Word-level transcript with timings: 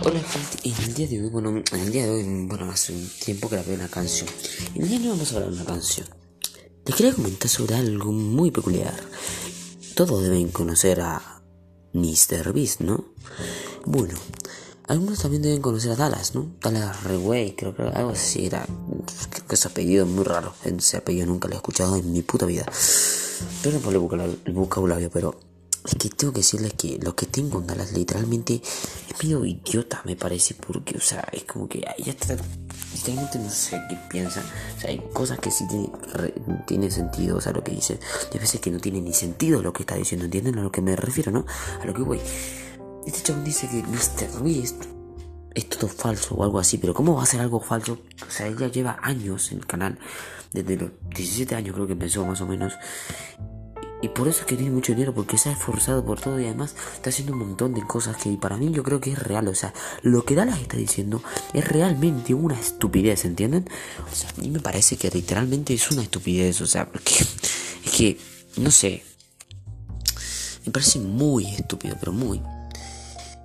Hola 0.00 0.20
gente, 0.20 0.68
en 0.68 0.84
el 0.84 0.94
día 0.94 1.08
de 1.08 1.20
hoy, 1.20 1.28
bueno, 1.28 1.50
en 1.50 1.80
el 1.80 1.90
día 1.90 2.04
de 2.04 2.10
hoy, 2.10 2.46
bueno, 2.46 2.70
hace 2.70 2.92
un 2.92 3.08
tiempo 3.24 3.48
grabé 3.48 3.74
una 3.74 3.88
canción. 3.88 4.28
En 4.74 4.82
el 4.82 4.88
día 4.88 4.98
de 4.98 5.04
hoy 5.06 5.10
vamos 5.10 5.32
a 5.32 5.36
hablar 5.36 5.50
de 5.50 5.56
una 5.56 5.64
canción. 5.64 6.06
Les 6.86 6.94
quería 6.94 7.12
comentar 7.12 7.48
sobre 7.48 7.74
algo 7.74 8.12
muy 8.12 8.52
peculiar. 8.52 8.94
Todos 9.94 10.22
deben 10.22 10.48
conocer 10.50 11.00
a 11.00 11.42
Mr. 11.94 12.52
Beast, 12.52 12.80
¿no? 12.80 13.06
Bueno, 13.86 14.14
algunos 14.86 15.18
también 15.18 15.42
deben 15.42 15.60
conocer 15.60 15.90
a 15.90 15.96
Dallas, 15.96 16.34
¿no? 16.34 16.48
Dallas 16.60 17.02
Reway, 17.02 17.56
creo 17.56 17.74
que 17.74 17.82
algo 17.82 18.10
así 18.10 18.46
era. 18.46 18.64
Creo 19.30 19.46
que 19.48 19.54
ese 19.56 19.68
apellido 19.68 20.04
es 20.04 20.10
muy 20.10 20.24
raro. 20.24 20.54
Ese 20.64 20.98
apellido 20.98 21.26
nunca 21.26 21.48
lo 21.48 21.54
he 21.54 21.56
escuchado 21.56 21.96
en 21.96 22.12
mi 22.12 22.22
puta 22.22 22.46
vida. 22.46 22.64
Pero 23.62 23.80
por 23.80 23.92
el 23.92 24.52
vocabulario, 24.52 25.10
pero 25.10 25.40
es 25.84 25.94
que 25.94 26.08
tengo 26.10 26.32
que 26.32 26.40
decirles 26.40 26.74
que 26.74 26.98
lo 27.02 27.16
que 27.16 27.26
tengo 27.26 27.56
con 27.56 27.66
Dallas 27.66 27.92
literalmente 27.92 28.62
es 29.18 29.24
medio 29.24 29.44
idiota, 29.44 30.02
me 30.04 30.16
parece, 30.16 30.54
porque, 30.54 30.96
o 30.96 31.00
sea, 31.00 31.26
es 31.32 31.44
como 31.44 31.68
que 31.68 31.80
ya 31.80 32.12
está. 32.12 32.36
Literalmente 32.94 33.38
no 33.38 33.50
sé 33.50 33.80
qué 33.88 33.98
piensan. 34.10 34.44
O 34.76 34.80
sea, 34.80 34.90
hay 34.90 34.98
cosas 35.12 35.38
que 35.38 35.50
sí 35.50 35.64
tienen 36.66 36.90
sentido, 36.90 37.36
o 37.36 37.40
sea, 37.40 37.52
lo 37.52 37.62
que 37.62 37.72
dice. 37.72 37.98
Hay 38.32 38.38
veces 38.38 38.60
que 38.60 38.70
no 38.70 38.78
tiene 38.78 39.00
ni 39.00 39.12
sentido 39.12 39.62
lo 39.62 39.72
que 39.72 39.82
está 39.82 39.96
diciendo, 39.96 40.24
¿entienden 40.24 40.58
a 40.58 40.62
lo 40.62 40.72
que 40.72 40.80
me 40.80 40.96
refiero, 40.96 41.30
no? 41.30 41.44
A 41.80 41.86
lo 41.86 41.94
que 41.94 42.02
voy. 42.02 42.20
Este 43.06 43.22
chabón 43.22 43.44
dice 43.44 43.68
que 43.68 43.82
Mr. 43.82 44.42
Beast 44.42 44.84
es 45.54 45.68
todo 45.68 45.88
falso 45.88 46.34
o 46.34 46.44
algo 46.44 46.58
así, 46.58 46.78
pero 46.78 46.94
¿cómo 46.94 47.14
va 47.14 47.22
a 47.22 47.26
ser 47.26 47.40
algo 47.40 47.60
falso? 47.60 47.98
O 48.26 48.30
sea, 48.30 48.46
ella 48.46 48.68
lleva 48.68 48.98
años 49.02 49.50
en 49.52 49.58
el 49.58 49.66
canal, 49.66 49.98
desde 50.52 50.76
los 50.76 50.90
17 51.14 51.54
años 51.54 51.74
creo 51.74 51.86
que 51.86 51.94
empezó 51.94 52.24
más 52.24 52.40
o 52.40 52.46
menos, 52.46 52.74
y 54.00 54.08
por 54.08 54.28
eso 54.28 54.40
es 54.40 54.46
que 54.46 54.56
tiene 54.56 54.70
mucho 54.70 54.92
dinero, 54.92 55.12
porque 55.12 55.38
se 55.38 55.48
ha 55.48 55.52
esforzado 55.52 56.04
por 56.04 56.20
todo 56.20 56.38
y 56.38 56.44
además 56.44 56.76
está 56.94 57.10
haciendo 57.10 57.32
un 57.32 57.40
montón 57.40 57.74
de 57.74 57.82
cosas 57.82 58.16
que 58.16 58.30
para 58.36 58.56
mí 58.56 58.70
yo 58.70 58.84
creo 58.84 59.00
que 59.00 59.12
es 59.12 59.18
real. 59.18 59.48
O 59.48 59.54
sea, 59.54 59.74
lo 60.02 60.24
que 60.24 60.36
Dallas 60.36 60.60
está 60.60 60.76
diciendo 60.76 61.20
es 61.52 61.66
realmente 61.66 62.32
una 62.32 62.58
estupidez, 62.58 63.24
¿entienden? 63.24 63.68
O 64.10 64.14
sea, 64.14 64.30
a 64.30 64.40
mí 64.40 64.50
me 64.50 64.60
parece 64.60 64.96
que 64.96 65.10
literalmente 65.10 65.74
es 65.74 65.90
una 65.90 66.02
estupidez. 66.02 66.60
O 66.60 66.66
sea, 66.66 66.86
porque 66.86 67.12
es 67.84 67.90
que, 67.90 68.18
no 68.56 68.70
sé. 68.70 69.02
Me 70.64 70.70
parece 70.70 71.00
muy 71.00 71.46
estúpido, 71.46 71.96
pero 71.98 72.12
muy. 72.12 72.40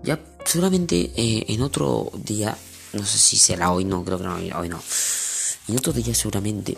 Ya, 0.03 0.19
seguramente 0.45 1.13
eh, 1.15 1.45
en 1.47 1.61
otro 1.61 2.11
día, 2.15 2.55
no 2.91 3.03
sé 3.05 3.17
si 3.17 3.37
será 3.37 3.71
hoy, 3.71 3.85
no, 3.85 4.03
creo 4.03 4.19
que 4.19 4.25
no, 4.25 4.35
hoy 4.35 4.69
no. 4.69 4.83
En 5.67 5.77
otro 5.77 5.93
día 5.93 6.13
seguramente 6.13 6.77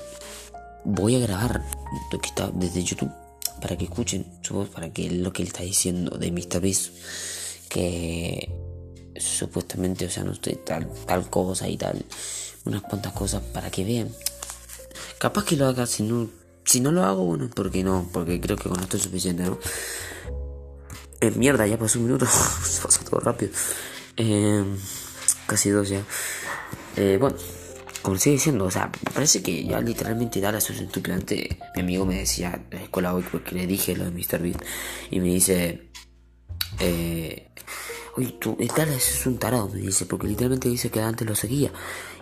voy 0.86 1.16
a 1.16 1.20
grabar 1.20 1.66
lo 2.12 2.22
que 2.22 2.28
está 2.28 2.52
desde 2.54 2.84
YouTube 2.84 3.25
para 3.62 3.78
que 3.78 3.86
escuchen 3.86 4.26
su 4.42 4.54
voz, 4.54 4.70
para 4.70 4.92
que 4.92 5.10
lo 5.10 5.32
que 5.34 5.42
él 5.42 5.48
está 5.48 5.64
diciendo 5.64 6.18
de 6.18 6.32
Mr. 6.32 6.60
Beast, 6.60 6.92
que 7.70 8.52
supuestamente, 9.18 10.06
o 10.06 10.10
sea, 10.10 10.24
no 10.24 10.34
estoy 10.34 10.56
tal, 10.56 10.92
tal 11.06 11.30
cosa 11.30 11.68
y 11.68 11.78
tal, 11.78 12.06
unas 12.66 12.82
cuantas 12.82 13.14
cosas 13.14 13.42
para 13.42 13.70
que 13.70 13.84
vean. 13.84 14.10
Capaz 15.18 15.46
que 15.46 15.56
lo 15.56 15.68
haga, 15.68 15.86
si 15.86 16.04
no, 16.04 16.30
si 16.66 16.80
no 16.80 16.92
lo 16.92 17.04
hago, 17.04 17.24
bueno, 17.24 17.50
porque 17.54 17.84
no, 17.84 18.10
porque 18.12 18.40
creo 18.40 18.58
que 18.58 18.70
con 18.70 18.80
esto 18.80 18.98
es 18.98 19.04
suficiente, 19.04 19.44
¿no? 19.44 19.58
Eh, 21.22 21.32
mierda, 21.32 21.66
ya 21.66 21.78
pasó 21.78 22.00
un 22.00 22.06
minuto, 22.06 22.26
se 22.64 22.82
pasó 22.82 23.04
todo 23.04 23.20
rápido. 23.20 23.52
Eh, 24.18 24.64
casi 25.48 25.70
dos 25.70 25.90
ya. 25.90 26.04
Eh, 26.98 27.18
bueno 27.20 27.36
como 28.06 28.20
sigue 28.20 28.36
diciendo, 28.36 28.66
o 28.66 28.72
sea, 28.72 28.92
parece 29.16 29.42
que 29.42 29.66
ya 29.66 29.82
literalmente 29.82 30.40
Dallas 30.40 30.70
es 30.70 30.80
estúpido. 30.80 31.18
mi 31.76 31.82
amigo 31.82 32.06
me 32.06 32.20
decía 32.20 32.62
en 32.70 32.78
la 32.78 32.84
escuela 32.84 33.16
hoy 33.16 33.26
porque 33.32 33.56
le 33.56 33.66
dije 33.66 33.96
lo 33.96 34.06
de 34.06 34.12
Mr. 34.12 34.44
Beat 34.44 34.62
y 35.10 35.20
me 35.20 35.30
dice, 35.30 35.90
eh, 36.80 37.50
oye, 38.16 38.36
tú, 38.40 38.56
Dallas 38.78 39.10
es 39.10 39.26
un 39.26 39.40
tarado, 39.40 39.70
me 39.70 39.80
dice, 39.80 40.06
porque 40.06 40.28
literalmente 40.28 40.70
dice 40.70 40.92
que 40.92 41.02
antes 41.02 41.28
lo 41.28 41.34
seguía. 41.34 41.72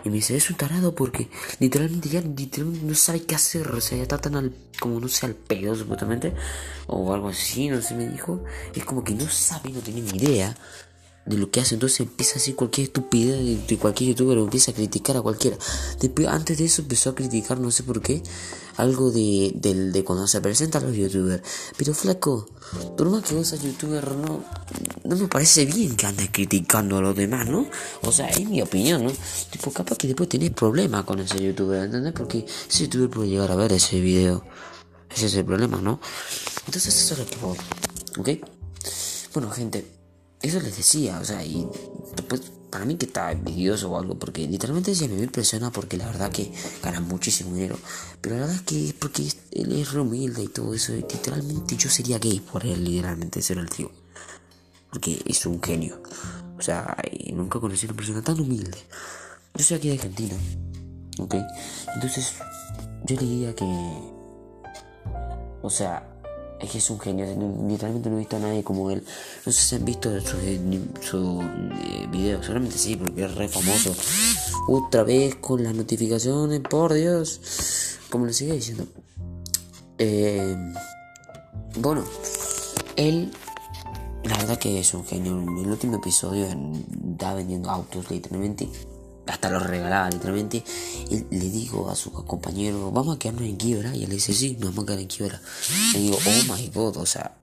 Y 0.04 0.08
me 0.08 0.16
dice, 0.16 0.34
es 0.34 0.48
un 0.48 0.56
tarado 0.56 0.94
porque 0.94 1.28
literalmente 1.60 2.08
ya 2.08 2.22
literalmente 2.22 2.86
no 2.86 2.94
sabe 2.94 3.24
qué 3.24 3.34
hacer, 3.34 3.68
o 3.68 3.80
sea, 3.82 3.98
ya 3.98 4.04
está 4.04 4.16
tan 4.16 4.36
al, 4.36 4.54
como 4.80 4.98
no 4.98 5.08
sé, 5.08 5.26
al 5.26 5.34
pedo 5.34 5.74
supuestamente, 5.74 6.32
o 6.86 7.12
algo 7.12 7.28
así, 7.28 7.68
no 7.68 7.82
sé, 7.82 7.94
me 7.94 8.08
dijo. 8.08 8.42
Es 8.74 8.86
como 8.86 9.04
que 9.04 9.12
no 9.12 9.28
sabe, 9.28 9.68
no 9.68 9.80
tiene 9.80 10.00
ni 10.00 10.16
idea 10.16 10.56
de 11.26 11.38
lo 11.38 11.50
que 11.50 11.60
hace. 11.60 11.74
Entonces 11.74 12.00
empieza 12.00 12.32
a 12.32 12.34
decir 12.34 12.56
cualquier 12.56 12.86
estupidez 12.88 13.66
de, 13.66 13.78
cualquier 13.78 14.10
youtuber 14.10 14.38
empieza 14.38 14.72
a 14.72 14.74
criticar 14.74 15.16
a 15.16 15.22
cualquiera. 15.22 15.56
Después, 16.00 16.28
antes 16.28 16.58
de 16.58 16.64
eso 16.66 16.82
empezó 16.82 17.10
a 17.10 17.14
criticar, 17.14 17.60
no 17.60 17.70
sé 17.70 17.82
por 17.82 18.00
qué, 18.00 18.22
algo 18.76 19.10
de, 19.10 19.52
de, 19.54 20.04
cuando 20.04 20.26
se 20.26 20.40
presentan 20.40 20.84
los 20.84 20.96
youtubers. 20.96 21.42
Pero 21.76 21.94
flaco, 21.94 22.46
por 22.96 23.08
más 23.10 23.22
que 23.24 23.34
vos 23.34 23.46
seas 23.46 23.62
youtuber, 23.62 24.16
no, 24.16 24.44
no 25.04 25.16
me 25.16 25.28
parece 25.28 25.64
bien 25.64 25.96
que 25.96 26.06
andes 26.06 26.30
criticando 26.30 26.98
a 26.98 27.00
los 27.00 27.16
demás, 27.16 27.46
¿no? 27.48 27.66
O 28.02 28.12
sea, 28.12 28.28
es 28.28 28.48
mi 28.48 28.60
opinión, 28.62 29.04
¿no? 29.04 29.12
Tipo, 29.50 29.70
capaz 29.70 29.96
que 29.96 30.08
después 30.08 30.28
tenés 30.28 30.50
problemas 30.50 31.04
con 31.04 31.20
ese 31.20 31.42
youtuber, 31.42 31.84
¿entendés? 31.84 32.12
Porque 32.12 32.44
ese 32.68 32.84
youtuber 32.84 33.10
puede 33.10 33.28
llegar 33.28 33.50
a 33.50 33.56
ver 33.56 33.72
ese 33.72 34.00
video. 34.00 34.44
Ese 35.10 35.26
es 35.26 35.34
el 35.34 35.44
problema, 35.44 35.80
¿no? 35.80 36.00
Entonces 36.66 36.96
eso 36.96 37.14
es 37.14 37.20
lo 37.20 37.26
que 37.26 37.36
voy. 37.36 37.58
¿Ok? 38.18 38.48
Bueno, 39.32 39.50
gente, 39.50 39.86
eso 40.44 40.60
les 40.60 40.76
decía, 40.76 41.18
o 41.20 41.24
sea, 41.24 41.44
y 41.44 41.66
después 42.14 42.52
para 42.70 42.84
mí 42.84 42.96
que 42.96 43.06
está 43.06 43.30
envidioso 43.30 43.90
o 43.90 43.98
algo, 43.98 44.18
porque 44.18 44.48
literalmente 44.48 44.96
se 44.96 45.08
me 45.08 45.22
impresiona 45.22 45.70
porque 45.70 45.96
la 45.96 46.06
verdad 46.06 46.32
que 46.32 46.52
gana 46.82 47.00
muchísimo 47.00 47.54
dinero. 47.54 47.78
Pero 48.20 48.34
la 48.34 48.40
verdad 48.42 48.56
es 48.56 48.62
que 48.62 48.88
es 48.88 48.92
porque 48.94 49.22
él 49.52 49.72
es 49.72 49.92
re 49.92 50.00
humilde 50.00 50.42
y 50.42 50.48
todo 50.48 50.74
eso. 50.74 50.92
Y 50.92 51.02
literalmente 51.02 51.76
yo 51.76 51.88
sería 51.88 52.18
gay 52.18 52.40
por 52.40 52.66
él, 52.66 52.82
literalmente, 52.82 53.40
ser 53.42 53.58
el 53.58 53.70
tío. 53.70 53.92
Porque 54.90 55.22
es 55.24 55.46
un 55.46 55.62
genio. 55.62 56.02
O 56.58 56.62
sea, 56.62 56.96
nunca 57.32 57.60
conocí 57.60 57.86
a 57.86 57.90
una 57.90 57.96
persona 57.96 58.22
tan 58.22 58.40
humilde. 58.40 58.78
Yo 59.54 59.64
soy 59.64 59.76
aquí 59.76 59.88
de 59.88 59.94
Argentina. 59.94 60.34
¿Ok? 61.20 61.36
Entonces, 61.94 62.32
yo 63.04 63.14
le 63.14 63.22
diría 63.22 63.54
que... 63.54 63.64
O 65.62 65.70
sea, 65.70 66.13
es 66.64 66.70
que 66.70 66.78
es 66.78 66.90
un 66.90 67.00
genio, 67.00 67.26
literalmente 67.68 68.10
no 68.10 68.16
he 68.16 68.20
visto 68.20 68.36
a 68.36 68.40
nadie 68.40 68.62
como 68.62 68.90
él. 68.90 69.02
No 69.46 69.52
sé 69.52 69.60
si 69.60 69.74
han 69.76 69.84
visto 69.84 70.10
su, 70.20 70.36
su 71.00 71.42
eh, 72.12 72.38
solamente 72.42 72.78
sí, 72.78 72.96
porque 72.96 73.24
es 73.24 73.34
re 73.34 73.48
famoso. 73.48 73.94
Otra 74.68 75.02
vez 75.02 75.36
con 75.36 75.62
las 75.62 75.74
notificaciones, 75.74 76.60
por 76.60 76.92
Dios. 76.92 77.98
Como 78.10 78.26
le 78.26 78.32
sigue 78.32 78.54
diciendo. 78.54 78.86
Eh, 79.98 80.56
bueno, 81.76 82.04
él, 82.96 83.30
la 84.24 84.36
verdad 84.38 84.58
que 84.58 84.80
es 84.80 84.94
un 84.94 85.04
genio. 85.04 85.40
En 85.40 85.58
el 85.58 85.66
último 85.66 85.96
episodio 85.96 86.46
está 87.12 87.34
vendiendo 87.34 87.70
autos, 87.70 88.10
literalmente 88.10 88.68
hasta 89.26 89.50
lo 89.50 89.58
regalaba 89.58 90.10
literalmente. 90.10 90.64
Le 91.10 91.50
digo 91.50 91.90
a 91.90 91.94
su 91.94 92.12
compañero, 92.12 92.90
vamos 92.90 93.16
a 93.16 93.18
quedarnos 93.18 93.44
en 93.44 93.56
quiebra. 93.56 93.94
Y 93.94 94.04
él 94.04 94.10
dice, 94.10 94.32
sí, 94.32 94.56
nos 94.60 94.70
vamos 94.70 94.84
a 94.84 94.86
quedar 94.86 95.00
en 95.00 95.08
quiebra. 95.08 95.40
Y 95.94 95.98
digo, 95.98 96.18
oh 96.18 96.54
my 96.54 96.68
god, 96.68 96.96
o 96.98 97.06
sea, 97.06 97.36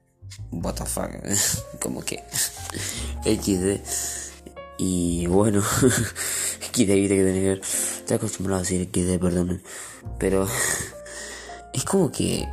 what 0.51 0.75
the 0.75 0.85
fuck, 0.85 1.11
como 1.81 2.01
que 2.03 2.23
XD. 3.25 3.81
Y 4.77 5.27
bueno, 5.27 5.61
XD, 6.73 6.73
que 6.73 7.07
tener 7.07 7.61
Estoy 7.61 8.17
acostumbrado 8.17 8.59
a 8.59 8.63
decir 8.63 8.89
XD, 8.91 9.19
perdón. 9.19 9.61
Pero 10.17 10.47
es 11.73 11.83
como 11.85 12.11
que 12.11 12.47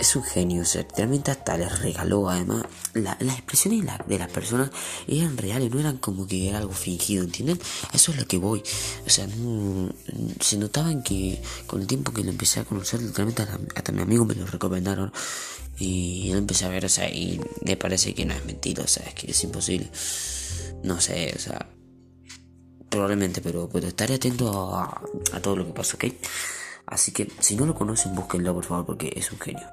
es 0.00 0.16
un 0.16 0.22
genio, 0.22 0.62
o 0.62 0.64
sea, 0.64 0.86
realmente 0.96 1.30
hasta 1.30 1.58
les 1.58 1.78
regaló, 1.80 2.30
además, 2.30 2.64
las 2.94 3.20
expresiones 3.20 3.84
de 4.06 4.18
las 4.18 4.30
personas 4.30 4.70
eran 5.06 5.36
reales, 5.36 5.70
no 5.70 5.78
eran 5.78 5.98
como 5.98 6.26
que 6.26 6.48
era 6.48 6.58
algo 6.58 6.72
fingido, 6.72 7.22
¿entienden? 7.22 7.60
eso 7.92 8.12
es 8.12 8.18
lo 8.18 8.26
que 8.26 8.38
voy, 8.38 8.62
o 9.06 9.10
sea, 9.10 9.28
se 10.40 10.56
notaban 10.56 11.02
que 11.02 11.42
con 11.66 11.82
el 11.82 11.86
tiempo 11.86 12.12
que 12.12 12.24
lo 12.24 12.30
empecé 12.30 12.60
a 12.60 12.64
conocer, 12.64 13.02
literalmente 13.02 13.42
hasta, 13.76 13.92
mi 13.92 14.00
amigo 14.00 14.24
me 14.24 14.34
lo 14.34 14.46
recomendaron 14.46 15.12
y 15.78 16.30
él 16.30 16.38
empecé 16.38 16.64
a 16.64 16.68
ver, 16.68 16.86
o 16.86 16.88
sea, 16.88 17.10
y 17.10 17.38
me 17.62 17.76
parece 17.76 18.14
que 18.14 18.24
no 18.24 18.32
es 18.32 18.44
mentira, 18.46 18.82
o 18.82 18.88
sea, 18.88 19.04
es 19.06 19.14
que 19.14 19.30
es 19.30 19.44
imposible, 19.44 19.90
no 20.82 20.98
sé, 21.00 21.34
o 21.36 21.38
sea, 21.38 21.68
probablemente, 22.88 23.42
pero, 23.42 23.68
pero 23.70 23.88
estaré 23.88 24.14
atento 24.14 24.74
a, 24.74 25.02
a 25.32 25.40
todo 25.42 25.56
lo 25.56 25.66
que 25.66 25.72
pasa, 25.72 25.96
¿ok? 25.96 26.04
Así 26.90 27.12
que 27.12 27.28
si 27.38 27.56
no 27.56 27.66
lo 27.66 27.74
conocen, 27.74 28.14
búsquenlo 28.14 28.52
por 28.52 28.64
favor 28.64 28.86
porque 28.86 29.12
es 29.16 29.30
un 29.32 29.38
genio. 29.38 29.66